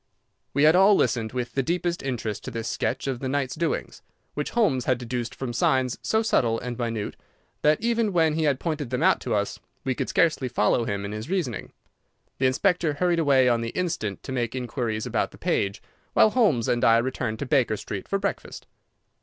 [0.55, 4.01] We had all listened with the deepest interest to this sketch of the night's doings,
[4.33, 7.15] which Holmes had deduced from signs so subtle and minute
[7.61, 11.05] that, even when he had pointed them out to us, we could scarcely follow him
[11.05, 11.71] in his reasoning.
[12.39, 16.67] The inspector hurried away on the instant to make inquiries about the page, while Holmes
[16.67, 18.65] and I returned to Baker Street for breakfast.